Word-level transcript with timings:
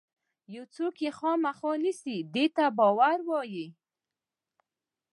یو 0.55 0.63
څوک 0.75 0.95
یې 1.03 1.11
خامخا 1.17 1.71
نیسي 1.83 2.17
دې 2.33 2.45
ته 2.55 2.65
باور 2.77 3.17
وایي. 3.29 3.67